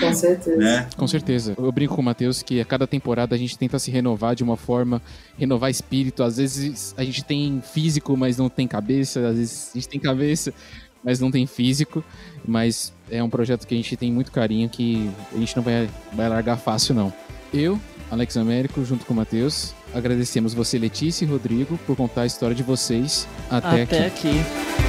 [0.00, 0.56] com certeza.
[0.56, 0.88] Né?
[0.96, 1.54] Com certeza.
[1.56, 4.42] Eu brinco com o Matheus que a cada temporada a gente tenta se renovar de
[4.42, 5.00] uma forma,
[5.38, 6.22] renovar espírito.
[6.22, 9.28] Às vezes a gente tem físico, mas não tem cabeça.
[9.28, 10.52] Às vezes a gente tem cabeça,
[11.02, 12.04] mas não tem físico.
[12.46, 15.88] Mas é um projeto que a gente tem muito carinho que a gente não vai,
[16.12, 17.12] vai largar fácil, não.
[17.52, 17.80] Eu,
[18.10, 22.54] Alex Américo, junto com o Matheus, Agradecemos você, Letícia e Rodrigo, por contar a história
[22.54, 24.28] de vocês até, até aqui.
[24.28, 24.83] aqui.